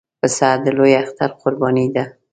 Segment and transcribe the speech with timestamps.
[0.19, 2.03] پسه د لوی اختر قرباني ده.